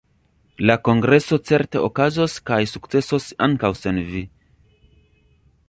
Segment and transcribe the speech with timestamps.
[0.69, 4.25] La kongreso certe okazos kaj sukcesos ankaŭ sen Vi.